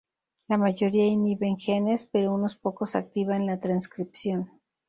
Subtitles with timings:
[0.47, 4.49] La mayoría inhiben genes, pero unos pocos activan la transcripción.